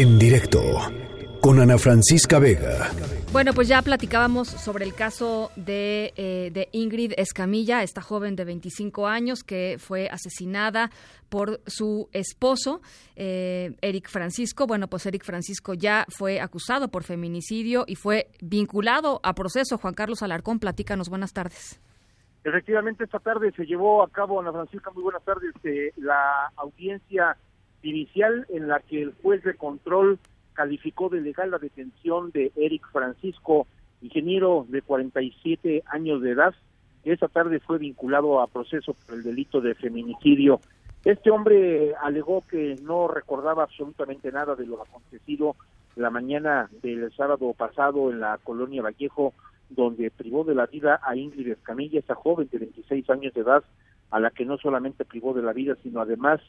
En 0.00 0.16
directo 0.16 0.60
con 1.40 1.58
Ana 1.58 1.76
Francisca 1.76 2.38
Vega. 2.38 2.88
Bueno, 3.32 3.52
pues 3.52 3.66
ya 3.66 3.82
platicábamos 3.82 4.46
sobre 4.46 4.84
el 4.84 4.94
caso 4.94 5.50
de, 5.56 6.12
eh, 6.14 6.52
de, 6.52 6.68
Ingrid 6.70 7.14
Escamilla, 7.16 7.82
esta 7.82 8.00
joven 8.00 8.36
de 8.36 8.44
25 8.44 9.08
años 9.08 9.42
que 9.42 9.74
fue 9.80 10.08
asesinada 10.08 10.90
por 11.28 11.58
su 11.66 12.08
esposo, 12.12 12.80
eh, 13.16 13.74
Eric 13.80 14.08
Francisco. 14.08 14.68
Bueno, 14.68 14.86
pues 14.86 15.04
Eric 15.04 15.24
Francisco 15.24 15.74
ya 15.74 16.06
fue 16.16 16.40
acusado 16.40 16.92
por 16.92 17.02
feminicidio 17.02 17.82
y 17.88 17.96
fue 17.96 18.28
vinculado 18.40 19.18
a 19.24 19.34
proceso. 19.34 19.78
Juan 19.78 19.94
Carlos 19.94 20.22
Alarcón, 20.22 20.60
platícanos, 20.60 21.08
buenas 21.08 21.32
tardes. 21.32 21.80
Efectivamente, 22.44 23.02
esta 23.02 23.18
tarde 23.18 23.50
se 23.56 23.64
llevó 23.64 24.04
a 24.04 24.08
cabo, 24.10 24.40
Ana 24.40 24.52
Francisca, 24.52 24.92
muy 24.92 25.02
buenas 25.02 25.24
tardes, 25.24 25.52
eh, 25.64 25.92
la 25.96 26.52
audiencia 26.54 27.36
inicial 27.82 28.46
en 28.50 28.68
la 28.68 28.80
que 28.80 29.02
el 29.02 29.14
juez 29.22 29.42
de 29.42 29.54
control 29.54 30.18
calificó 30.52 31.08
de 31.08 31.20
legal 31.20 31.50
la 31.50 31.58
detención 31.58 32.30
de 32.32 32.52
Eric 32.56 32.86
Francisco, 32.90 33.66
ingeniero 34.02 34.66
de 34.68 34.82
47 34.82 35.84
años 35.86 36.20
de 36.22 36.32
edad, 36.32 36.54
que 37.04 37.12
esa 37.12 37.28
tarde 37.28 37.60
fue 37.60 37.78
vinculado 37.78 38.40
a 38.40 38.48
proceso 38.48 38.94
por 38.94 39.14
el 39.14 39.22
delito 39.22 39.60
de 39.60 39.74
feminicidio. 39.74 40.60
Este 41.04 41.30
hombre 41.30 41.94
alegó 42.02 42.42
que 42.50 42.76
no 42.82 43.06
recordaba 43.06 43.62
absolutamente 43.62 44.32
nada 44.32 44.56
de 44.56 44.66
lo 44.66 44.82
acontecido 44.82 45.54
la 45.98 46.10
mañana 46.10 46.70
del 46.82 47.12
sábado 47.14 47.52
pasado 47.54 48.10
en 48.10 48.20
la 48.20 48.38
colonia 48.38 48.82
Vallejo, 48.82 49.34
donde 49.68 50.10
privó 50.10 50.44
de 50.44 50.54
la 50.54 50.66
vida 50.66 51.00
a 51.02 51.16
Ingrid 51.16 51.48
Escamilla, 51.48 51.98
esa 51.98 52.14
joven 52.14 52.48
de 52.50 52.58
26 52.58 53.10
años 53.10 53.34
de 53.34 53.40
edad, 53.40 53.64
a 54.10 54.20
la 54.20 54.30
que 54.30 54.44
no 54.44 54.58
solamente 54.58 55.04
privó 55.04 55.34
de 55.34 55.42
la 55.42 55.52
vida, 55.52 55.76
sino 55.82 56.00
además 56.00 56.40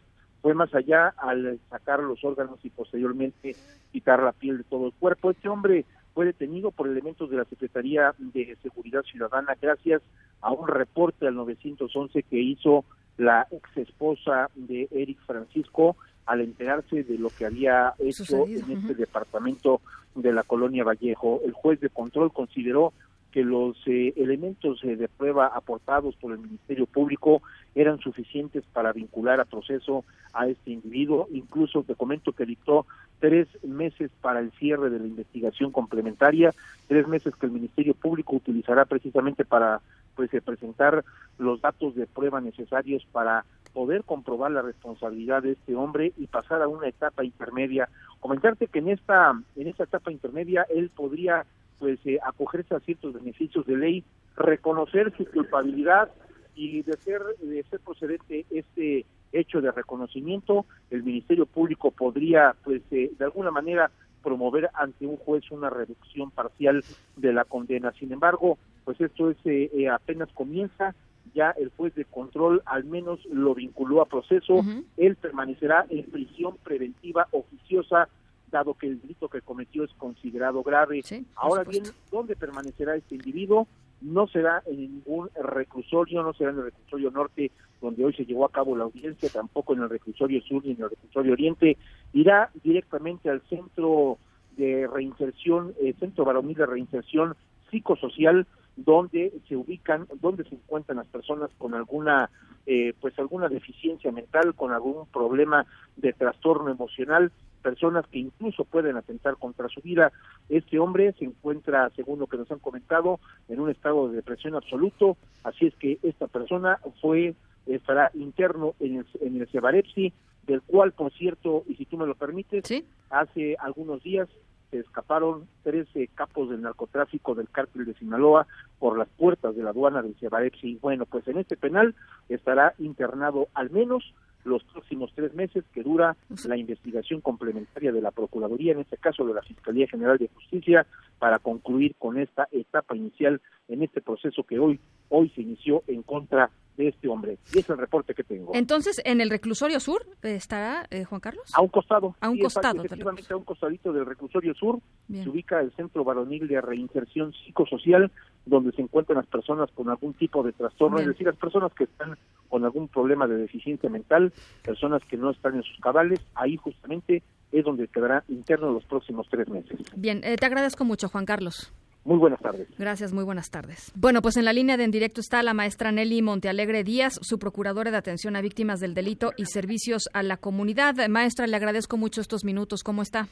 fue 0.42 0.54
más 0.54 0.74
allá 0.74 1.14
al 1.18 1.60
sacar 1.70 2.00
los 2.00 2.24
órganos 2.24 2.60
y 2.64 2.70
posteriormente 2.70 3.56
quitar 3.92 4.22
la 4.22 4.32
piel 4.32 4.60
de 4.60 4.64
todo 4.64 4.88
el 4.88 4.94
cuerpo. 4.94 5.32
Este 5.32 5.50
hombre 5.50 5.86
fue 6.14 6.26
detenido 6.26 6.72
por 6.72 6.88
elementos 6.88 7.30
de 7.30 7.38
la 7.38 7.46
Secretaría 7.46 8.14
de 8.18 8.58
Seguridad 8.62 9.04
Ciudadana 9.04 9.56
gracias 9.62 10.02
a 10.42 10.52
un 10.52 10.68
reporte 10.68 11.28
al 11.28 11.36
911 11.36 12.24
que 12.24 12.40
hizo 12.40 12.86
la 13.18 13.48
ex 13.52 13.78
esposa 13.78 14.50
de 14.56 14.88
Eric 14.92 15.20
Francisco 15.26 15.98
al 16.26 16.42
enterarse 16.42 17.04
de 17.04 17.18
lo 17.18 17.30
que 17.30 17.46
había 17.46 17.94
hecho 18.00 18.46
en 18.46 18.72
este 18.72 18.96
departamento 18.96 19.82
de 20.16 20.32
la 20.32 20.44
colonia 20.44 20.84
Vallejo. 20.84 21.42
El 21.44 21.54
juez 21.54 21.80
de 21.80 21.90
control 21.90 22.32
consideró 22.32 22.94
que 23.32 23.44
los 23.44 23.78
eh, 23.86 24.14
elementos 24.18 24.84
eh, 24.84 24.96
de 24.96 25.08
prueba 25.08 25.48
aportados 25.48 26.16
por 26.16 26.32
el 26.32 26.40
Ministerio 26.40 26.86
Público 26.86 27.42
eran 27.76 28.00
suficientes 28.00 28.64
para 28.74 28.92
vincular 28.92 29.40
a 29.40 29.46
proceso 29.46 30.04
a 30.34 30.48
este 30.48 30.72
individuo. 30.72 31.28
Incluso 31.32 31.84
te 31.84 31.96
comento 31.96 32.34
que 32.34 32.46
dictó 32.46 32.86
tres 33.20 33.48
meses 33.64 34.10
para 34.22 34.40
el 34.40 34.52
cierre 34.54 34.90
de 34.90 35.00
la 35.00 35.06
investigación 35.06 35.72
complementaria, 35.72 36.54
tres 36.88 37.08
meses 37.08 37.36
que 37.36 37.46
el 37.46 37.52
Ministerio 37.52 37.94
Público 37.94 38.36
utilizará 38.36 38.86
precisamente 38.86 39.46
para 39.46 39.82
pues 40.16 40.34
eh, 40.34 40.42
presentar 40.42 41.06
los 41.38 41.62
datos 41.62 41.96
de 41.96 42.08
prueba 42.08 42.42
necesarios 42.42 43.06
para 43.12 43.46
poder 43.74 44.04
comprobar 44.04 44.52
la 44.52 44.64
responsabilidad 44.64 45.44
de 45.44 45.52
este 45.52 45.76
hombre 45.76 46.14
y 46.18 46.28
pasar 46.28 46.62
a 46.62 46.68
una 46.68 46.88
etapa 46.88 47.24
intermedia. 47.24 47.88
Comentarte 48.20 48.68
que 48.68 48.80
en 48.80 48.90
esta 48.90 49.40
en 49.56 49.68
esta 49.68 49.84
etapa 49.84 50.12
intermedia 50.12 50.66
él 50.70 50.90
podría 50.94 51.46
pues 51.80 52.00
eh, 52.06 52.20
acogerse 52.24 52.76
a 52.76 52.80
ciertos 52.82 53.14
beneficios 53.14 53.66
de 53.66 53.78
ley, 53.78 54.04
reconocer 54.36 55.14
su 55.18 55.26
culpabilidad 55.26 56.10
y 56.56 56.82
de 56.84 56.98
ser 56.98 57.22
de 57.42 57.64
ser 57.64 57.80
procedente 57.80 58.46
este 58.50 59.06
hecho 59.32 59.62
de 59.62 59.72
reconocimiento, 59.72 60.66
el 60.90 61.04
Ministerio 61.04 61.46
Público 61.46 61.92
podría 61.92 62.56
pues 62.64 62.82
eh, 62.92 63.12
de 63.18 63.26
alguna 63.26 63.52
manera 63.52 63.92
promover 64.24 64.70
ante 64.74 65.06
un 65.06 65.18
juez 65.18 65.50
una 65.52 65.70
reducción 65.70 66.30
parcial 66.32 66.84
de 67.16 67.32
la 67.32 67.46
condena. 67.46 67.94
Sin 67.94 68.12
embargo, 68.12 68.58
pues 68.84 69.00
esto 69.00 69.30
es 69.30 69.38
eh, 69.46 69.88
apenas 69.90 70.30
comienza, 70.34 70.94
ya 71.34 71.52
el 71.52 71.70
juez 71.78 71.96
de 71.96 72.06
control 72.06 72.62
al 72.66 72.84
menos 72.84 73.24
lo 73.32 73.54
vinculó 73.56 74.02
a 74.02 74.08
proceso, 74.08 74.62
él 74.98 75.16
permanecerá 75.16 75.86
en 75.90 76.04
prisión 76.06 76.58
preventiva 76.64 77.28
oficiosa 77.32 78.10
dado 78.50 78.74
que 78.74 78.88
el 78.88 79.02
delito 79.02 79.30
que 79.30 79.42
cometió 79.42 79.84
es 79.84 79.94
considerado 79.94 80.64
grave. 80.64 81.02
Ahora 81.36 81.64
bien, 81.64 81.84
¿dónde 82.12 82.36
permanecerá 82.36 82.96
este 82.96 83.16
individuo? 83.16 83.68
No 84.02 84.28
será 84.28 84.64
en 84.66 84.78
ningún 84.78 85.30
reclusorio, 85.42 86.24
no 86.24 86.34
será 86.34 86.52
en 86.52 86.58
el 86.58 86.66
reclusorio 86.66 87.12
norte, 87.12 87.52
donde 87.82 88.06
hoy 88.06 88.14
se 88.14 88.26
llevó 88.26 88.46
a 88.46 88.52
cabo 88.52 88.76
la 88.76 88.86
audiencia, 88.86 89.30
tampoco 89.30 89.74
en 89.74 89.82
el 89.82 89.90
reclusorio 89.90 90.42
sur 90.42 90.64
ni 90.64 90.72
en 90.72 90.82
el 90.82 90.90
reclusorio 90.90 91.34
oriente. 91.34 91.78
Irá 92.14 92.50
directamente 92.64 93.30
al 93.30 93.42
centro 93.50 94.18
de 94.58 94.88
reinserción, 94.88 95.74
el 95.82 95.88
eh, 95.88 95.96
centro 96.00 96.26
varonil 96.26 96.56
de 96.56 96.66
reinserción 96.66 97.36
psicosocial, 97.72 98.46
donde 98.76 99.34
se 99.48 99.56
ubican, 99.56 100.08
donde 100.22 100.44
se 100.46 100.56
encuentran 100.56 100.98
las 100.98 101.08
personas 101.08 101.50
con 101.58 101.74
alguna, 101.74 102.30
eh, 102.66 102.94
pues 103.00 103.18
alguna 103.20 103.50
deficiencia 103.50 104.12
mental, 104.12 104.56
con 104.56 104.72
algún 104.72 105.06
problema 105.08 105.66
de 105.98 106.14
trastorno 106.14 106.72
emocional 106.72 107.32
personas 107.60 108.06
que 108.08 108.20
incluso 108.20 108.64
pueden 108.66 108.98
atentar 108.98 109.38
contra 109.38 109.68
su 109.70 109.82
vida. 109.82 110.12
Este 110.50 110.80
hombre 110.80 111.14
se 111.20 111.26
encuentra, 111.26 111.90
según 111.96 112.20
lo 112.20 112.28
que 112.28 112.38
nos 112.38 112.52
han 112.52 112.60
comentado, 112.60 113.20
en 113.48 113.60
un 113.60 113.70
estado 113.70 114.10
de 114.10 114.16
depresión 114.16 114.56
absoluto, 114.56 115.18
así 115.44 115.68
es 115.68 115.76
que 115.76 116.00
esta 116.04 116.28
persona 116.28 116.80
fue 117.02 117.36
estará 117.66 118.12
interno 118.16 118.74
en 118.80 118.98
el, 118.98 119.06
en 119.22 119.42
el 119.42 119.48
Cebarepsi, 119.48 120.14
del 120.48 120.62
cual, 120.62 120.92
por 120.92 121.14
cierto, 121.14 121.64
y 121.68 121.76
si 121.76 121.86
tú 121.86 121.98
me 121.98 122.08
lo 122.08 122.16
permites, 122.16 122.64
hace 123.10 123.56
algunos 123.60 124.02
días 124.02 124.28
se 124.72 124.80
escaparon 124.80 125.48
13 125.64 126.10
capos 126.14 126.50
del 126.50 126.62
narcotráfico 126.62 127.36
del 127.36 127.50
cártel 127.50 127.86
de 127.86 127.94
Sinaloa 127.96 128.48
por 128.78 128.98
las 128.98 129.08
puertas 129.10 129.56
de 129.56 129.64
la 129.64 129.72
aduana 129.72 130.02
del 130.02 130.16
Cebarepsi. 130.16 130.78
Bueno, 130.82 131.06
pues 131.06 131.28
en 131.28 131.38
este 131.38 131.58
penal 131.58 131.96
estará 132.30 132.74
internado 132.78 133.48
al 133.54 133.70
menos 133.72 134.14
los 134.44 134.64
próximos 134.64 135.12
tres 135.16 135.34
meses 135.34 135.64
que 135.74 135.84
dura 135.84 136.16
la 136.46 136.58
investigación 136.58 137.22
complementaria 137.22 137.92
de 137.92 138.02
la 138.02 138.12
Procuraduría, 138.12 138.74
en 138.74 138.80
este 138.80 138.98
caso 138.98 139.26
de 139.26 139.34
la 139.34 139.42
Fiscalía 139.42 139.88
General 139.88 140.18
de 140.18 140.30
Justicia, 140.30 140.86
para 141.20 141.40
concluir 141.40 141.96
con 141.98 142.18
esta 142.18 142.48
etapa 142.52 142.96
inicial 142.96 143.42
en 143.68 143.84
este 143.84 144.02
proceso 144.02 144.44
que 144.44 144.60
hoy, 144.60 144.80
hoy 145.10 145.30
se 145.30 145.42
inició 145.42 145.84
en 145.88 146.04
contra 146.04 146.50
de 146.80 146.88
este 146.88 147.10
hombre. 147.10 147.38
Y 147.54 147.60
es 147.60 147.70
el 147.70 147.78
reporte 147.78 148.16
que 148.16 148.24
tengo. 148.24 148.54
Entonces, 148.56 149.02
¿en 149.04 149.20
el 149.20 149.30
reclusorio 149.30 149.82
sur 149.82 150.06
estará 150.24 150.88
eh, 150.90 151.04
Juan 151.04 151.20
Carlos? 151.20 151.52
A 151.54 151.62
un 151.62 151.68
costado. 151.68 152.16
A 152.22 152.30
un 152.30 152.40
costado. 152.40 152.84
Efectivamente, 152.84 153.34
a 153.34 153.36
un 153.36 153.44
costadito 153.44 153.92
del 153.92 154.06
reclusorio 154.06 154.54
sur 154.56 154.80
se 155.12 155.28
ubica 155.28 155.60
el 155.60 155.72
Centro 155.74 156.06
Varonil 156.06 156.48
de 156.48 156.62
Reinserción 156.62 157.34
Psicosocial, 157.34 158.10
donde 158.46 158.72
se 158.72 158.82
encuentran 158.82 159.18
las 159.18 159.28
personas 159.28 159.70
con 159.72 159.90
algún 159.90 160.14
tipo 160.14 160.42
de 160.42 160.54
trastorno, 160.54 161.00
es 161.00 161.08
decir, 161.08 161.28
las 161.28 161.36
personas 161.36 161.74
que 161.74 161.84
están 161.84 162.18
con 162.50 162.66
algún 162.66 162.88
problema 162.88 163.28
de 163.28 163.38
deficiencia 163.38 163.90
mental, 163.90 164.34
personas 164.64 165.02
que 165.06 165.18
no 165.18 165.32
están 165.32 165.56
en 165.56 165.64
sus 165.64 165.78
cabales, 165.80 166.20
ahí 166.36 166.58
justamente 166.58 167.24
es 167.52 167.64
donde 167.64 167.88
quedará 167.88 168.24
interno 168.28 168.72
los 168.72 168.86
próximos 168.86 169.28
tres 169.30 169.48
meses. 169.48 169.80
Bien, 169.96 170.22
eh, 170.24 170.36
te 170.36 170.46
agradezco 170.46 170.86
mucho, 170.86 171.10
Juan 171.10 171.26
Carlos. 171.26 171.72
Muy 172.06 172.18
buenas 172.18 172.40
tardes. 172.40 172.68
Gracias, 172.78 173.14
muy 173.14 173.24
buenas 173.24 173.50
tardes. 173.50 173.92
Bueno, 173.94 174.22
pues 174.22 174.38
en 174.38 174.46
la 174.46 174.54
línea 174.54 174.78
de 174.78 174.86
en 174.86 174.92
directo 174.92 175.20
está 175.20 175.44
la 175.44 175.54
maestra 175.54 175.92
Nelly 175.92 176.22
Montealegre 176.22 176.84
Díaz, 176.84 177.20
su 177.22 177.38
procuradora 177.40 177.92
de 177.92 177.98
atención 177.98 178.36
a 178.36 178.42
víctimas 178.42 178.80
del 178.80 178.94
delito 178.94 179.32
y 179.36 179.46
servicios 179.46 180.10
a 180.14 180.24
la 180.24 180.38
comunidad. 180.38 180.96
Maestra, 181.10 181.46
le 181.46 181.56
agradezco 181.56 181.98
mucho 181.98 182.22
estos 182.22 182.46
minutos. 182.46 182.84
¿Cómo 182.84 183.02
está? 183.02 183.28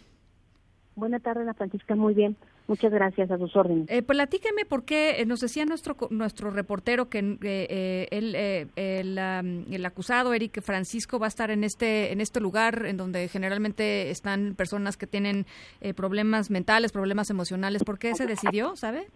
Buenas 0.96 1.22
tardes, 1.22 1.44
Ana 1.44 1.54
Francisca. 1.54 1.96
Muy 1.96 2.14
bien. 2.14 2.36
Muchas 2.68 2.92
gracias 2.92 3.32
a 3.32 3.38
sus 3.38 3.56
órdenes. 3.56 3.86
Eh, 3.90 4.02
platíqueme 4.02 4.66
por 4.66 4.84
qué 4.84 5.22
eh, 5.22 5.26
nos 5.26 5.40
decía 5.40 5.66
nuestro 5.66 5.96
nuestro 6.10 6.52
reportero 6.52 7.10
que 7.10 7.20
eh, 7.20 7.38
eh 7.42 8.08
el, 8.12 8.36
el, 8.36 9.18
el, 9.18 9.86
acusado 9.86 10.34
Eric 10.34 10.62
Francisco 10.62 11.18
va 11.18 11.28
a 11.28 11.30
estar 11.30 11.50
en 11.50 11.64
este 11.64 12.12
en 12.12 12.20
este 12.20 12.42
lugar 12.42 12.86
en 12.86 12.98
donde 12.98 13.30
generalmente 13.30 14.10
están 14.10 14.54
personas 14.56 14.98
que 14.98 15.08
tienen 15.08 15.46
problemas 15.96 16.50
mentales, 16.50 16.92
problemas 16.92 17.30
emocionales. 17.30 17.84
¿Por 17.86 18.00
qué 18.00 18.14
se 18.16 18.26
decidió, 18.26 18.76
sabe? 18.76 19.08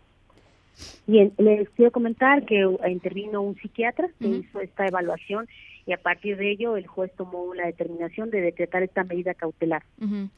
Bien, 1.08 1.34
les 1.38 1.70
quiero 1.72 1.92
comentar 1.92 2.46
que 2.46 2.66
intervino 2.90 3.42
un 3.42 3.56
psiquiatra 3.56 4.10
que 4.20 4.28
hizo 4.28 4.62
esta 4.62 4.86
evaluación 4.86 5.48
y 5.86 5.94
a 5.94 5.98
partir 5.98 6.38
de 6.38 6.52
ello 6.52 6.78
el 6.78 6.88
juez 6.88 7.12
tomó 7.16 7.54
la 7.54 7.66
determinación 7.66 8.30
de 8.30 8.42
decretar 8.42 8.84
esta 8.84 9.04
medida 9.04 9.34
cautelar. 9.34 9.84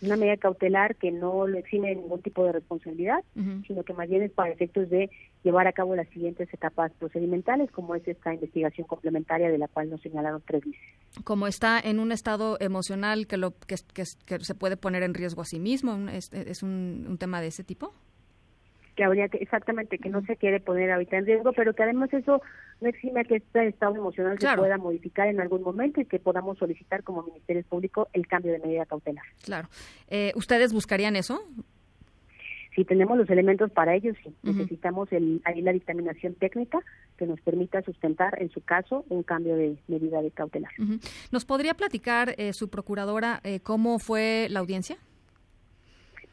Una 0.01 0.15
medida 0.15 0.37
cautelar 0.37 0.95
que 0.95 1.11
no 1.11 1.47
lo 1.47 1.57
exime 1.57 1.89
de 1.89 1.95
ningún 1.95 2.21
tipo 2.21 2.45
de 2.45 2.53
responsabilidad, 2.53 3.23
sino 3.67 3.83
que 3.83 3.93
más 3.93 4.09
bien 4.09 4.23
es 4.23 4.31
para 4.31 4.51
efectos 4.51 4.89
de 4.89 5.09
llevar 5.43 5.67
a 5.67 5.73
cabo 5.73 5.95
las 5.95 6.07
siguientes 6.09 6.51
etapas 6.53 6.91
procedimentales, 6.93 7.69
como 7.71 7.95
es 7.95 8.07
esta 8.07 8.33
investigación 8.33 8.87
complementaria 8.87 9.49
de 9.49 9.57
la 9.57 9.67
cual 9.67 9.89
nos 9.89 10.01
señalaron 10.01 10.41
tres 10.47 10.63
veces. 10.63 10.81
Como 11.23 11.47
está 11.47 11.79
en 11.79 11.99
un 11.99 12.11
estado 12.11 12.57
emocional 12.59 13.27
que, 13.27 13.37
lo, 13.37 13.53
que, 13.67 14.05
se 14.05 14.55
puede 14.55 14.77
poner 14.77 15.03
en 15.03 15.13
riesgo 15.13 15.41
a 15.41 15.45
sí 15.45 15.59
mismo, 15.59 16.07
¿es, 16.09 16.63
un 16.63 17.17
tema 17.19 17.41
de 17.41 17.47
ese 17.47 17.63
tipo? 17.63 17.93
Que 18.95 19.03
habría 19.03 19.27
que, 19.27 19.37
exactamente, 19.37 19.97
que 19.97 20.09
no 20.09 20.23
se 20.25 20.35
quiere 20.35 20.59
poner 20.59 20.91
ahorita 20.91 21.17
en 21.17 21.25
riesgo, 21.25 21.51
pero 21.53 21.73
que 21.73 21.83
además 21.83 22.13
eso 22.13 22.41
no 22.81 22.89
exime 22.89 23.25
que 23.25 23.37
este 23.37 23.67
estado 23.67 23.95
emocional 23.95 24.37
se 24.39 24.55
pueda 24.55 24.77
modificar 24.77 25.27
en 25.27 25.39
algún 25.39 25.63
momento 25.63 26.01
y 26.01 26.05
que 26.05 26.19
podamos 26.19 26.57
solicitar 26.57 27.03
como 27.03 27.23
Ministerio 27.23 27.63
Público 27.63 28.07
el 28.13 28.27
cambio 28.27 28.51
de 28.51 28.59
medida 28.59 28.85
cautelar. 28.85 29.25
Claro. 29.43 29.67
Eh, 30.09 30.31
¿Ustedes 30.35 30.73
buscarían 30.73 31.15
eso? 31.15 31.41
Si 32.75 32.85
tenemos 32.85 33.17
los 33.17 33.29
elementos 33.29 33.71
para 33.71 33.95
ello, 33.95 34.13
sí. 34.23 34.33
Necesitamos 34.41 35.11
el, 35.11 35.41
ahí 35.45 35.61
la 35.61 35.71
dictaminación 35.71 36.33
técnica 36.33 36.79
que 37.17 37.27
nos 37.27 37.39
permita 37.41 37.83
sustentar, 37.83 38.41
en 38.41 38.49
su 38.49 38.61
caso, 38.61 39.05
un 39.09 39.21
cambio 39.21 39.55
de 39.55 39.77
medida 39.87 40.21
de 40.21 40.31
cautelar. 40.31 40.71
¿Nos 41.31 41.45
podría 41.45 41.75
platicar, 41.75 42.33
eh, 42.37 42.51
su 42.53 42.69
procuradora, 42.69 43.41
eh, 43.43 43.59
cómo 43.59 43.99
fue 43.99 44.47
la 44.49 44.59
audiencia? 44.61 44.97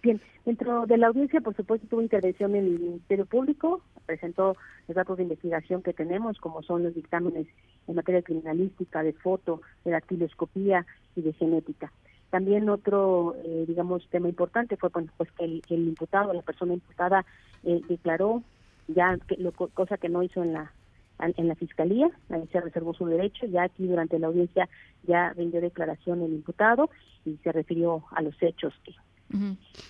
Bien, 0.03 0.19
dentro 0.47 0.87
de 0.87 0.97
la 0.97 1.09
audiencia, 1.09 1.43
por 1.43 1.55
supuesto, 1.55 1.87
tuvo 1.87 2.01
intervención 2.01 2.55
en 2.55 2.65
el 2.65 2.81
Ministerio 2.81 3.27
Público, 3.27 3.83
presentó 4.07 4.57
los 4.89 4.95
datos 4.95 5.19
de 5.19 5.25
investigación 5.25 5.83
que 5.83 5.93
tenemos, 5.93 6.39
como 6.39 6.63
son 6.63 6.85
los 6.85 6.95
dictámenes 6.95 7.47
en 7.87 7.95
materia 7.95 8.23
criminalística, 8.23 9.03
de 9.03 9.13
foto, 9.13 9.61
de 9.85 9.91
dactiloscopía 9.91 10.87
y 11.17 11.21
de 11.21 11.35
genética. 11.35 11.93
También 12.31 12.71
otro, 12.71 13.35
eh, 13.45 13.65
digamos, 13.69 14.09
tema 14.09 14.29
importante 14.29 14.79
fue 14.79 14.89
pues 14.91 15.31
que 15.33 15.45
el, 15.45 15.63
imputado, 15.69 16.33
la 16.33 16.43
persona 16.43 16.73
imputada, 16.73 17.27
eh, 17.65 17.83
declaró 17.87 18.43
ya 18.89 19.19
que 19.29 19.37
lo, 19.37 19.53
cosa 19.53 19.99
que 19.99 20.09
no 20.09 20.23
hizo 20.23 20.43
en 20.43 20.55
la 20.55 20.73
en 21.37 21.49
la 21.49 21.55
fiscalía, 21.55 22.11
ahí 22.31 22.49
se 22.51 22.63
reservó 22.63 22.95
su 22.95 23.05
derecho, 23.05 23.45
ya 23.45 23.65
aquí 23.65 23.87
durante 23.87 24.19
la 24.19 24.29
audiencia 24.29 24.71
ya 25.03 25.35
rindió 25.35 25.61
declaración 25.61 26.23
el 26.23 26.33
imputado 26.33 26.89
y 27.27 27.37
se 27.45 27.53
refirió 27.53 28.05
a 28.13 28.23
los 28.23 28.35
hechos 28.43 28.73
que 28.85 28.95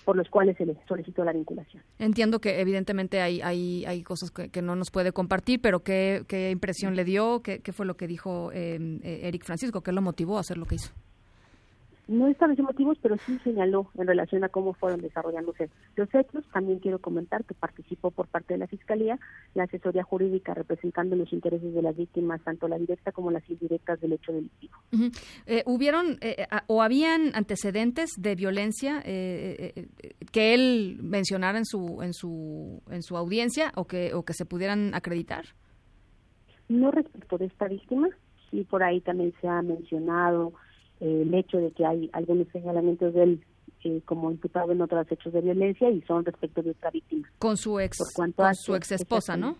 por 0.05 0.15
los 0.15 0.29
cuales 0.29 0.57
se 0.57 0.65
le 0.65 0.77
solicitó 0.87 1.23
la 1.23 1.33
vinculación. 1.33 1.83
Entiendo 1.99 2.39
que 2.39 2.59
evidentemente 2.61 3.21
hay 3.21 3.41
hay, 3.41 3.85
hay 3.85 4.03
cosas 4.03 4.31
que, 4.31 4.61
no 4.61 4.75
nos 4.75 4.91
puede 4.91 5.11
compartir, 5.11 5.61
pero 5.61 5.81
¿qué, 5.81 6.23
qué 6.27 6.51
impresión 6.51 6.95
le 6.95 7.03
dio? 7.03 7.41
¿Qué, 7.41 7.59
qué 7.59 7.73
fue 7.73 7.85
lo 7.85 7.95
que 7.95 8.07
dijo 8.07 8.51
eh, 8.53 8.99
Eric 9.03 9.43
Francisco? 9.43 9.81
¿Qué 9.81 9.91
lo 9.91 10.01
motivó 10.01 10.37
a 10.37 10.41
hacer 10.41 10.57
lo 10.57 10.65
que 10.65 10.75
hizo? 10.75 10.91
No 12.11 12.27
estableció 12.27 12.65
motivos, 12.65 12.97
pero 13.01 13.15
sí 13.25 13.39
señaló 13.41 13.89
en 13.97 14.05
relación 14.05 14.43
a 14.43 14.49
cómo 14.49 14.73
fueron 14.73 14.99
desarrollándose 14.99 15.69
los 15.95 16.13
hechos. 16.13 16.43
También 16.51 16.79
quiero 16.79 16.99
comentar 16.99 17.45
que 17.45 17.53
participó 17.53 18.11
por 18.11 18.27
parte 18.27 18.53
de 18.53 18.57
la 18.57 18.67
Fiscalía 18.67 19.17
la 19.53 19.63
asesoría 19.63 20.03
jurídica 20.03 20.53
representando 20.53 21.15
los 21.15 21.31
intereses 21.31 21.73
de 21.73 21.81
las 21.81 21.95
víctimas, 21.95 22.41
tanto 22.43 22.67
la 22.67 22.77
directa 22.77 23.13
como 23.13 23.31
las 23.31 23.49
indirectas 23.49 24.01
del 24.01 24.11
hecho 24.11 24.33
delictivo. 24.33 24.73
Eh, 25.45 25.63
¿Hubieron 25.65 26.17
eh, 26.19 26.47
o 26.67 26.81
habían 26.81 27.33
antecedentes 27.33 28.09
de 28.17 28.35
violencia 28.35 29.01
eh, 29.05 29.87
que 30.33 30.53
él 30.53 30.99
mencionara 31.01 31.59
en 31.59 31.65
su, 31.65 32.01
en 32.01 32.13
su, 32.13 32.81
en 32.91 33.03
su 33.03 33.15
audiencia 33.15 33.71
o 33.77 33.85
que, 33.85 34.13
o 34.13 34.23
que 34.23 34.33
se 34.33 34.45
pudieran 34.45 34.93
acreditar? 34.95 35.45
No 36.67 36.91
respecto 36.91 37.37
de 37.37 37.45
esta 37.45 37.69
víctima, 37.69 38.09
sí 38.49 38.65
por 38.65 38.83
ahí 38.83 38.99
también 38.99 39.33
se 39.39 39.47
ha 39.47 39.61
mencionado 39.61 40.51
el 41.01 41.33
hecho 41.33 41.57
de 41.57 41.71
que 41.71 41.85
hay 41.85 42.09
algunos 42.13 42.47
señalamientos 42.49 43.13
de 43.13 43.23
él 43.23 43.45
eh, 43.83 44.01
como 44.05 44.29
imputado 44.29 44.71
en 44.71 44.81
otros 44.81 45.11
hechos 45.11 45.33
de 45.33 45.41
violencia 45.41 45.89
y 45.89 46.01
son 46.03 46.23
respecto 46.23 46.61
de 46.61 46.71
otra 46.71 46.91
víctima. 46.91 47.27
Con 47.39 47.57
su 47.57 47.79
ex, 47.79 48.13
con 48.13 48.55
su 48.55 48.75
ex 48.75 48.91
esposa, 48.91 49.35
¿no? 49.35 49.57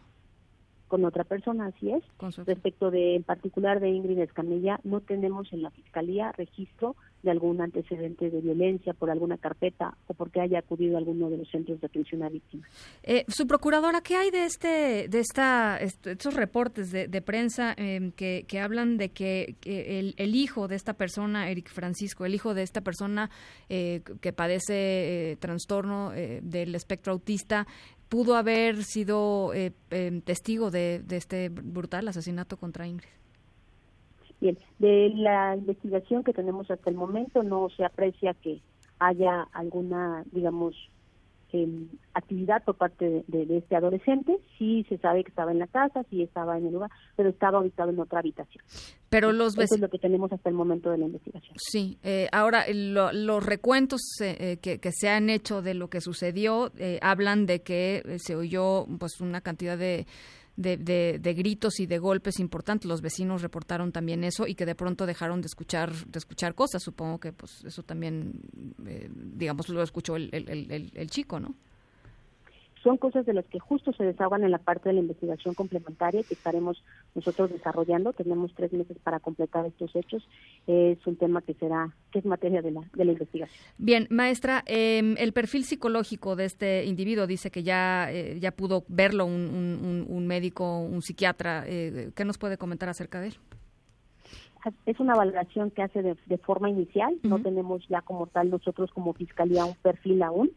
Con 0.88 1.04
otra 1.06 1.24
persona, 1.24 1.68
así 1.68 1.92
es. 1.92 2.04
Respecto 2.46 2.92
de, 2.92 3.16
en 3.16 3.24
particular 3.24 3.80
de 3.80 3.90
Ingrid 3.90 4.20
Escamilla, 4.20 4.80
no 4.84 5.02
tenemos 5.02 5.52
en 5.54 5.64
la 5.64 5.72
fiscalía 5.72 6.32
registro 6.34 6.96
de 7.24 7.32
algún 7.32 7.62
antecedente 7.62 8.30
de 8.30 8.42
violencia 8.42 8.94
por 8.94 9.10
alguna 9.10 9.38
carpeta 9.38 9.98
o 10.08 10.14
porque 10.14 10.42
haya 10.42 10.60
acudido 10.60 10.96
a 10.96 11.00
alguno 11.00 11.30
de 11.30 11.38
los 11.38 11.50
centros 11.50 11.80
de 11.80 11.88
atención 11.88 12.24
a 12.24 12.30
víctimas. 12.30 12.70
Eh, 13.04 13.26
su 13.28 13.48
procuradora, 13.48 14.02
¿qué 14.02 14.16
hay 14.16 14.32
de 14.32 14.46
este, 14.46 15.08
de 15.08 15.20
esta, 15.20 15.78
estos 15.78 16.34
reportes 16.34 16.92
de, 16.92 17.22
prensa 17.22 17.74
em, 17.78 18.12
que, 18.12 18.46
que, 18.48 18.60
hablan 18.60 18.98
de 18.98 19.10
que, 19.10 19.56
el, 19.64 20.16
el, 20.18 20.36
hijo 20.36 20.68
de 20.68 20.76
esta 20.76 20.94
persona, 20.94 21.50
Eric 21.50 21.70
Francisco, 21.70 22.26
el 22.26 22.34
hijo 22.34 22.54
de 22.54 22.64
esta 22.64 22.82
persona 22.82 23.30
eh, 23.70 24.02
que 24.22 24.34
padece 24.34 25.32
eh, 25.32 25.38
trastorno 25.38 26.12
del 26.12 26.76
espectro 26.76 27.14
autista, 27.14 27.68
pudo 28.10 28.36
haber 28.36 28.84
sido 28.84 29.54
em, 29.54 30.22
testigo 30.22 30.72
de, 30.72 31.02
de 31.06 31.18
este 31.18 31.50
brutal 31.50 32.08
asesinato 32.08 32.58
contra 32.58 32.88
Ingrid? 32.88 33.21
Bien, 34.42 34.58
de 34.80 35.14
la 35.16 35.56
investigación 35.56 36.24
que 36.24 36.34
tenemos 36.34 36.70
hasta 36.72 36.90
el 36.90 36.96
momento 36.96 37.44
no 37.44 37.70
se 37.70 37.86
aprecia 37.86 38.34
que 38.34 38.60
haya 38.98 39.48
alguna, 39.54 40.24
digamos, 40.32 40.76
em, 41.54 41.90
actividad 42.16 42.64
por 42.64 42.76
parte 42.76 43.24
de, 43.28 43.58
este 43.58 43.76
adolescente. 43.76 44.40
Sí 44.58 44.84
se 44.90 44.98
sabe 44.98 45.24
que 45.24 45.30
estaba 45.30 45.52
en 45.52 45.60
la 45.60 45.68
casa, 45.68 46.04
sí 46.10 46.24
estaba 46.24 46.58
en 46.58 46.66
el 46.66 46.74
lugar, 46.74 46.90
pero 47.16 47.30
estaba 47.30 47.60
ubicado 47.60 47.92
en 47.92 48.00
otra 48.00 48.20
habitación. 48.20 48.64
Pero 49.10 49.32
los 49.32 49.56
Eso 49.58 49.76
es 49.76 49.82
lo 49.82 49.90
que 49.90 50.00
tenemos 50.00 50.32
hasta 50.32 50.50
el 50.50 50.56
momento 50.56 50.90
de 50.90 50.98
la 50.98 51.06
investigación. 51.06 51.56
Sí, 51.58 52.00
eh, 52.02 52.28
ahora 52.32 52.66
los 52.74 53.46
recuentos 53.46 54.02
eh, 54.22 54.58
que, 54.62 54.80
que, 54.80 54.92
se 54.92 55.10
han 55.10 55.30
hecho 55.30 55.62
de 55.62 55.76
lo 55.76 55.90
que 55.90 56.02
sucedió 56.02 56.72
eh, 56.78 56.98
hablan 57.04 57.46
de 57.46 57.62
que 57.62 58.18
se 58.18 58.36
oyó 58.36 58.88
pues 58.98 59.22
una 59.22 59.42
cantidad 59.42 59.78
de 59.78 60.08
de, 60.56 60.78
de, 60.78 61.34
gritos 61.34 61.80
y 61.80 61.86
de 61.86 61.98
golpes 62.00 62.40
importantes. 62.40 62.88
Los 62.88 63.02
vecinos 63.02 63.42
reportaron 63.42 63.92
también 63.92 64.24
eso 64.24 64.48
y 64.48 64.56
que 64.56 64.66
de 64.66 64.76
pronto 64.76 65.06
dejaron 65.06 65.42
de 65.42 65.48
escuchar 65.48 65.92
de 65.94 66.20
escuchar 66.20 66.56
cosas. 66.56 66.84
Supongo 66.84 67.20
que 67.20 67.34
pues 67.34 67.64
eso 67.64 67.84
también, 67.84 68.42
eh, 68.86 69.10
digamos, 69.12 69.70
lo 69.70 69.82
escuchó 69.82 70.16
el, 70.16 70.30
el, 70.34 70.92
el 70.94 71.10
chico, 71.10 71.40
¿no? 71.40 71.56
Son 72.84 72.98
cosas 72.98 73.26
de 73.26 73.34
las 73.34 73.46
que 73.46 73.60
justo 73.60 73.94
se 73.94 74.04
desahogan 74.04 74.44
en 74.44 74.52
la 74.52 74.58
parte 74.58 74.90
de 74.90 74.94
la 74.94 75.02
investigación 75.02 75.54
complementaria 75.54 76.24
que 76.24 76.34
estaremos 76.34 76.84
nosotros 77.14 77.52
desarrollando. 77.52 78.14
Tenemos 78.14 78.54
tres 78.56 78.74
meses 78.74 78.98
para 79.04 79.20
completar 79.20 79.66
estos 79.66 79.96
hechos. 79.96 80.28
es 80.68 81.06
un 81.06 81.16
tema 81.16 81.42
que 81.42 81.54
será, 81.56 81.94
que 82.12 82.20
es 82.20 82.26
materia 82.26 82.62
de 82.62 82.72
la, 82.72 82.82
de 82.94 83.06
la 83.06 83.12
investigación. 83.12 83.60
Bien, 83.78 84.08
maestra, 84.10 84.64
em, 84.66 85.16
el 85.18 85.34
perfil 85.34 85.64
psicológico 85.64 86.36
de 86.36 86.46
este 86.46 86.86
individuo 86.86 87.28
dice 87.28 87.52
que 87.52 87.64
ya, 87.64 88.12
eh, 88.12 88.40
ya 88.40 88.52
pudo 88.52 88.84
verlo 88.88 89.26
un, 89.26 90.06
un, 90.08 90.28
médico, 90.28 90.80
un 90.80 91.02
psiquiatra. 91.02 91.64
Eh, 91.68 92.12
¿Qué 92.16 92.26
nos 92.26 92.38
puede 92.38 92.58
comentar 92.58 92.90
acerca 92.90 93.22
de 93.22 93.28
él? 93.28 93.34
es 94.86 95.00
una 95.00 95.16
valoración 95.16 95.72
que 95.72 95.82
hace 95.82 96.04
de, 96.04 96.16
de 96.28 96.38
forma 96.38 96.70
inicial, 96.70 97.18
no 97.24 97.42
tenemos 97.42 97.88
ya 97.88 98.02
como 98.02 98.28
tal 98.28 98.52
nosotros 98.52 98.92
como 98.92 99.14
fiscalía 99.14 99.66
un 99.66 99.74
perfil 99.74 100.22
aún 100.22 100.52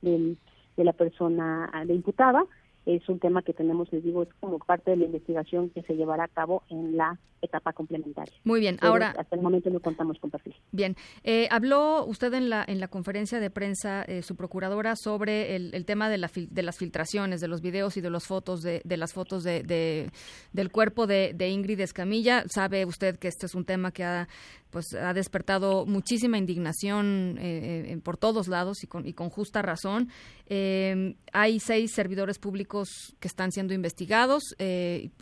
del, 0.00 0.38
de 0.78 0.84
la 0.84 0.94
persona 0.94 1.70
de 1.86 1.92
imputada. 1.92 2.44
Es 2.86 3.06
un 3.10 3.18
tema 3.18 3.42
que 3.42 3.52
tenemos, 3.52 3.92
les 3.92 4.02
digo, 4.02 4.22
es 4.22 4.30
como 4.40 4.58
parte 4.58 4.92
de 4.92 4.96
la 4.96 5.04
investigación 5.04 5.68
que 5.68 5.82
se 5.82 5.94
llevará 5.94 6.24
a 6.24 6.28
cabo 6.28 6.62
en 6.70 6.96
la 6.96 7.18
etapa 7.42 7.72
complementaria. 7.72 8.32
Muy 8.44 8.60
bien, 8.60 8.78
ahora 8.80 9.14
hasta 9.18 9.36
el 9.36 9.42
momento 9.42 9.68
no 9.68 9.80
contamos 9.80 10.18
con 10.18 10.30
perfil. 10.30 10.54
Bien, 10.72 10.96
eh, 11.22 11.48
habló 11.50 12.04
usted 12.06 12.32
en 12.34 12.48
la 12.48 12.64
en 12.66 12.80
la 12.80 12.88
conferencia 12.88 13.40
de 13.40 13.50
prensa 13.50 14.02
eh, 14.04 14.22
su 14.22 14.36
procuradora 14.36 14.96
sobre 14.96 15.54
el, 15.54 15.84
tema 15.84 16.08
de, 16.08 16.18
la 16.18 16.30
de 16.34 16.62
las 16.62 16.78
filtraciones 16.78 17.40
de 17.40 17.48
los 17.48 17.60
videos 17.60 17.96
y 17.96 18.00
de 18.00 18.10
las 18.10 18.26
fotos 18.26 18.62
de, 18.62 18.80
de 18.84 18.96
las 18.96 19.12
fotos 19.12 19.44
de, 19.44 20.10
del 20.52 20.72
cuerpo 20.72 21.06
de, 21.06 21.32
de 21.34 21.50
Ingrid 21.50 21.80
Escamilla. 21.80 22.44
Sabe 22.48 22.86
usted 22.86 23.18
que 23.18 23.28
este 23.28 23.46
es 23.46 23.54
un 23.54 23.64
tema 23.64 23.92
que 23.92 24.04
ha 24.04 24.28
pues 24.70 24.94
ha 24.94 25.14
despertado 25.14 25.86
muchísima 25.86 26.38
indignación 26.38 27.38
eh, 27.38 27.92
eh, 27.92 27.98
por 28.02 28.16
todos 28.16 28.48
lados 28.48 28.84
y 28.84 28.86
con, 28.86 29.06
y 29.06 29.12
con 29.12 29.30
justa 29.30 29.62
razón. 29.62 30.08
Eh, 30.46 31.14
hay 31.32 31.58
seis 31.60 31.92
servidores 31.92 32.38
públicos 32.38 33.16
que 33.20 33.28
están 33.28 33.52
siendo 33.52 33.74
investigados. 33.74 34.56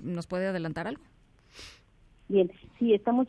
¿Nos 0.02 0.26
puede 0.26 0.46
adelantar 0.46 0.86
algo? 0.86 1.02
Bien, 2.28 2.50
sí, 2.78 2.92
estamos, 2.92 3.28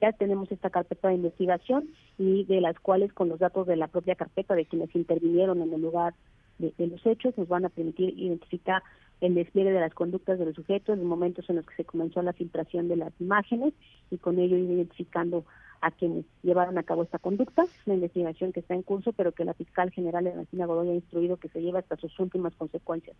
ya 0.00 0.12
tenemos 0.12 0.52
esta 0.52 0.70
carpeta 0.70 1.08
de 1.08 1.14
investigación 1.14 1.90
y 2.16 2.44
de 2.44 2.60
las 2.60 2.78
cuales 2.78 3.12
con 3.12 3.28
los 3.28 3.40
datos 3.40 3.66
de 3.66 3.76
la 3.76 3.88
propia 3.88 4.14
carpeta 4.14 4.54
de 4.54 4.66
quienes 4.66 4.94
intervinieron 4.94 5.62
en 5.62 5.72
el 5.72 5.80
lugar 5.80 6.14
de 6.58 6.86
los 6.86 7.04
hechos 7.06 7.36
nos 7.38 7.48
van 7.48 7.64
a 7.64 7.70
permitir 7.70 8.10
identificar 8.18 8.82
el 9.20 9.34
despliegue 9.34 9.72
de 9.72 9.80
las 9.80 9.94
conductas 9.94 10.38
de 10.38 10.46
los 10.46 10.54
sujetos, 10.54 10.98
los 10.98 11.06
momentos 11.06 11.48
en 11.50 11.56
los 11.56 11.66
que 11.66 11.76
se 11.76 11.84
comenzó 11.84 12.22
la 12.22 12.32
filtración 12.32 12.88
de 12.88 12.96
las 12.96 13.12
imágenes 13.20 13.74
y 14.10 14.18
con 14.18 14.38
ello 14.38 14.56
identificando 14.56 15.44
a 15.82 15.90
quienes 15.90 16.26
llevaron 16.42 16.76
a 16.78 16.82
cabo 16.82 17.02
esta 17.02 17.18
conducta. 17.18 17.62
Es 17.64 17.86
una 17.86 17.94
investigación 17.96 18.52
que 18.52 18.60
está 18.60 18.74
en 18.74 18.82
curso, 18.82 19.12
pero 19.12 19.32
que 19.32 19.44
la 19.44 19.54
fiscal 19.54 19.90
general 19.90 20.26
Ernestina 20.26 20.66
Godoy 20.66 20.90
ha 20.90 20.94
instruido 20.94 21.38
que 21.38 21.48
se 21.48 21.60
lleve 21.60 21.78
hasta 21.78 21.96
sus 21.96 22.18
últimas 22.20 22.54
consecuencias. 22.54 23.16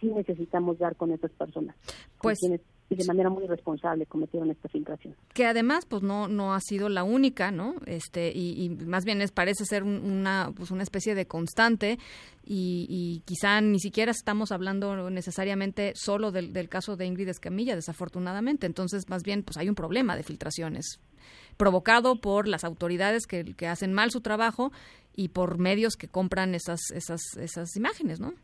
Sí 0.00 0.08
necesitamos 0.08 0.78
dar 0.78 0.96
con 0.96 1.12
estas 1.12 1.30
personas, 1.32 1.76
pues 2.20 2.40
quienes 2.40 2.60
y 2.90 2.96
de 2.96 3.04
manera 3.04 3.30
muy 3.30 3.46
responsable 3.46 4.04
cometieron 4.04 4.50
esta 4.50 4.68
filtración. 4.68 5.14
Que 5.32 5.46
además, 5.46 5.86
pues 5.86 6.02
no 6.02 6.26
no 6.26 6.52
ha 6.54 6.60
sido 6.60 6.88
la 6.88 7.04
única, 7.04 7.52
¿no? 7.52 7.76
Este 7.86 8.32
y, 8.34 8.68
más 8.70 9.04
bien 9.04 9.22
es 9.22 9.30
parece 9.30 9.64
ser 9.64 9.84
una 9.84 10.52
pues 10.54 10.72
una 10.72 10.82
especie 10.82 11.14
de 11.14 11.26
constante 11.26 11.98
y, 12.44 12.86
y, 12.88 13.20
quizá 13.24 13.60
ni 13.60 13.78
siquiera 13.78 14.10
estamos 14.10 14.50
hablando 14.50 15.08
necesariamente 15.08 15.92
solo 15.94 16.32
del, 16.32 16.52
del 16.52 16.68
caso 16.68 16.96
de 16.96 17.06
Ingrid 17.06 17.28
Escamilla, 17.28 17.76
desafortunadamente. 17.76 18.66
Entonces, 18.66 19.08
más 19.08 19.22
bien, 19.22 19.44
pues 19.44 19.56
hay 19.56 19.68
un 19.68 19.76
problema 19.76 20.16
de 20.16 20.24
filtraciones 20.24 20.98
provocado 21.56 22.16
por 22.20 22.48
las 22.48 22.64
autoridades 22.64 23.26
que, 23.26 23.44
que 23.54 23.68
hacen 23.68 23.92
mal 23.92 24.10
su 24.10 24.20
trabajo 24.20 24.72
y 25.14 25.28
por 25.28 25.58
medios 25.58 25.94
que 25.94 26.08
compran 26.08 26.54
esas 26.56 26.80
esas 26.92 27.20
esas 27.38 27.76
imágenes, 27.76 28.18
¿no? 28.18 28.34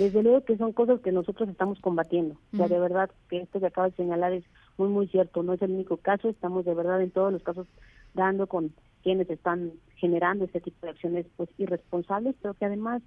Desde 0.00 0.22
luego 0.22 0.44
que 0.46 0.56
son 0.56 0.72
cosas 0.72 0.98
que 1.02 1.12
nosotros 1.12 1.46
estamos 1.50 1.78
combatiendo. 1.80 2.34
O 2.54 2.56
sea, 2.56 2.68
de 2.68 2.78
verdad 2.78 3.10
que 3.28 3.42
esto 3.42 3.60
que 3.60 3.66
acaba 3.66 3.90
de 3.90 3.96
señalar 3.96 4.32
es 4.32 4.44
muy, 4.78 4.88
muy 4.88 5.06
cierto. 5.08 5.42
No 5.42 5.52
es 5.52 5.60
el 5.60 5.72
único 5.72 5.98
caso, 5.98 6.30
estamos 6.30 6.64
de 6.64 6.72
verdad 6.72 7.02
en 7.02 7.10
todos 7.10 7.30
los 7.30 7.42
casos 7.42 7.66
dando 8.14 8.46
con 8.46 8.72
quienes 9.02 9.28
están 9.28 9.72
generando 9.96 10.46
este 10.46 10.62
tipo 10.62 10.86
de 10.86 10.92
acciones 10.92 11.26
pues 11.36 11.50
irresponsables, 11.58 12.34
pero 12.40 12.54
que 12.54 12.64
además 12.64 13.02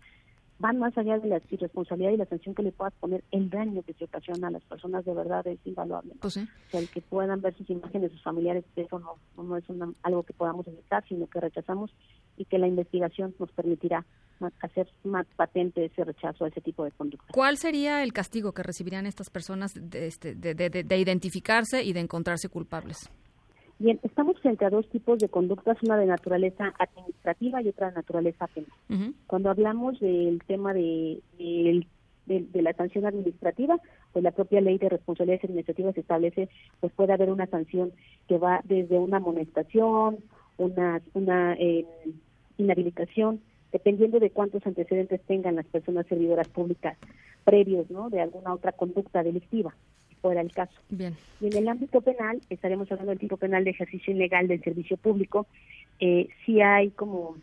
van 0.59 0.77
más 0.77 0.95
allá 0.95 1.17
de 1.17 1.29
la 1.29 1.41
irresponsabilidad 1.49 2.11
y 2.11 2.17
la 2.17 2.27
sanción 2.27 2.53
que 2.53 2.61
le 2.61 2.71
puedas 2.71 2.93
poner, 2.99 3.23
el 3.31 3.49
daño 3.49 3.81
que 3.81 3.93
se 3.93 4.05
ocasiona 4.05 4.49
a 4.49 4.51
las 4.51 4.63
personas 4.63 5.03
de 5.03 5.15
verdad 5.15 5.45
es 5.47 5.59
invaluable. 5.65 6.13
Pues 6.21 6.37
O 6.37 6.41
sea, 6.69 6.79
el 6.79 6.89
que 6.89 7.01
puedan 7.01 7.41
ver 7.41 7.55
sus 7.57 7.69
imágenes, 7.71 8.11
sus 8.11 8.21
familiares, 8.21 8.63
eso 8.75 8.99
no, 8.99 9.15
no 9.43 9.57
es 9.57 9.63
algo 10.03 10.21
que 10.21 10.33
podamos 10.33 10.67
aceptar, 10.67 11.03
sino 11.07 11.25
que 11.25 11.39
rechazamos 11.39 11.91
y 12.37 12.45
que 12.45 12.57
la 12.57 12.67
investigación 12.67 13.33
nos 13.39 13.51
permitirá 13.51 14.05
hacer 14.61 14.87
más 15.03 15.25
patente 15.37 15.85
ese 15.85 16.03
rechazo 16.03 16.45
a 16.45 16.49
ese 16.49 16.59
tipo 16.59 16.83
de 16.83 16.91
conducta. 16.91 17.27
¿Cuál 17.31 17.57
sería 17.57 18.03
el 18.03 18.11
castigo 18.11 18.51
que 18.51 18.63
recibirían 18.63 19.05
estas 19.05 19.29
personas 19.29 19.73
de, 19.73 20.07
este, 20.07 20.35
de, 20.35 20.53
de, 20.53 20.69
de 20.69 20.97
identificarse 20.97 21.83
y 21.83 21.93
de 21.93 22.01
encontrarse 22.01 22.49
culpables? 22.49 23.09
Bien, 23.79 23.99
estamos 24.03 24.39
frente 24.39 24.65
a 24.65 24.69
dos 24.69 24.87
tipos 24.89 25.19
de 25.19 25.29
conductas, 25.29 25.77
una 25.83 25.97
de 25.97 26.05
naturaleza 26.05 26.73
administrativa 26.77 27.61
y 27.61 27.69
otra 27.69 27.89
de 27.89 27.95
naturaleza 27.95 28.47
penal. 28.47 29.13
Cuando 29.27 29.49
hablamos 29.49 29.99
del 29.99 30.41
tema 30.45 30.73
de, 30.73 31.21
de, 31.37 32.61
la 32.61 32.73
sanción 32.73 33.05
administrativa, 33.05 33.77
pues 34.13 34.23
la 34.23 34.31
propia 34.31 34.61
ley 34.61 34.77
de 34.77 34.89
responsabilidades 34.89 35.43
administrativas 35.43 35.97
establece, 35.97 36.49
pues 36.79 36.93
puede 36.93 37.13
haber 37.13 37.29
una 37.29 37.47
sanción 37.47 37.91
que 38.27 38.37
va 38.37 38.61
desde 38.63 38.97
una 38.99 39.17
amonestación, 39.17 40.19
una, 40.57 41.01
una 41.13 41.53
eh, 41.53 41.85
inhabilitación, 42.57 43.41
dependiendo 43.71 44.19
de 44.19 44.29
cuántos 44.29 44.65
antecedentes 44.65 45.21
tengan 45.21 45.55
las 45.55 45.65
personas 45.65 46.05
servidoras 46.07 46.47
públicas 46.47 46.97
previos, 47.43 47.89
¿no? 47.89 48.09
De 48.09 48.21
alguna 48.21 48.53
otra 48.53 48.71
conducta 48.71 49.23
delictiva 49.23 49.75
fuera 50.21 50.41
el 50.41 50.51
caso. 50.53 50.79
Bien. 50.89 51.13
Y 51.41 51.47
en 51.47 51.57
el 51.57 51.67
ámbito 51.67 51.99
penal, 51.99 52.39
estaremos 52.49 52.89
hablando 52.91 53.09
del 53.09 53.19
tipo 53.19 53.35
penal 53.35 53.65
de 53.65 53.71
ejercicio 53.71 54.13
ilegal 54.13 54.47
del 54.47 54.63
servicio 54.63 54.95
público, 54.95 55.47
eh, 55.99 56.29
sí 56.45 56.61
hay 56.61 56.91
como 56.91 57.35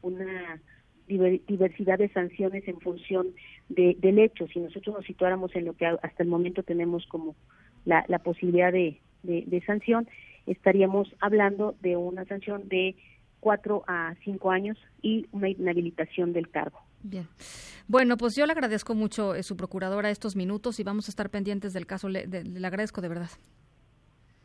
una 0.00 0.60
diversidad 1.06 1.98
de 1.98 2.08
sanciones 2.08 2.66
en 2.66 2.80
función 2.80 3.28
de, 3.68 3.96
del 4.00 4.18
hecho. 4.18 4.46
Si 4.48 4.60
nosotros 4.60 4.96
nos 4.96 5.04
situáramos 5.04 5.54
en 5.54 5.66
lo 5.66 5.74
que 5.74 5.84
hasta 5.84 6.22
el 6.22 6.28
momento 6.28 6.62
tenemos 6.62 7.06
como 7.06 7.36
la, 7.84 8.04
la 8.08 8.18
posibilidad 8.20 8.72
de, 8.72 8.98
de 9.22 9.62
sanción, 9.66 10.08
estaríamos 10.46 11.08
hablando 11.20 11.74
de 11.80 11.96
una 11.96 12.24
sanción 12.24 12.68
de 12.68 12.96
cuatro 13.40 13.84
a 13.86 14.14
cinco 14.24 14.50
años 14.50 14.78
y 15.02 15.26
una 15.32 15.48
inhabilitación 15.48 16.32
del 16.32 16.48
cargo. 16.48 16.78
Bien. 17.02 17.26
Bueno, 17.88 18.16
pues 18.16 18.36
yo 18.36 18.46
le 18.46 18.52
agradezco 18.52 18.94
mucho 18.94 19.34
eh, 19.34 19.42
su 19.42 19.56
procuradora 19.56 20.10
estos 20.10 20.36
minutos 20.36 20.78
y 20.78 20.84
vamos 20.84 21.08
a 21.08 21.10
estar 21.10 21.30
pendientes 21.30 21.72
del 21.72 21.86
caso. 21.86 22.08
Le, 22.08 22.26
le 22.26 22.66
agradezco 22.66 23.00
de 23.00 23.08
verdad. 23.08 23.30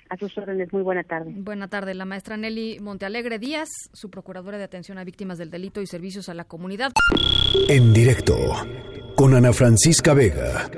A 0.10 0.18
sus 0.18 0.38
órdenes, 0.38 0.72
muy 0.72 0.82
buena 0.82 1.04
tarde. 1.04 1.34
Buena 1.36 1.68
tarde. 1.68 1.94
La 1.94 2.06
maestra 2.06 2.38
Nelly 2.38 2.80
Montealegre 2.80 3.40
Díaz, 3.40 3.68
su 3.92 4.10
procuradora 4.10 4.58
de 4.58 4.64
atención 4.64 4.98
a 4.98 5.04
víctimas 5.04 5.38
del 5.38 5.52
delito 5.52 5.82
y 5.82 5.88
servicios 5.88 6.30
a 6.30 6.34
la 6.34 6.46
comunidad. 6.46 6.94
En 7.68 7.94
directo, 7.94 8.36
con 9.16 9.36
Ana 9.36 9.52
Francisca 9.52 10.14
Vega. 10.14 10.70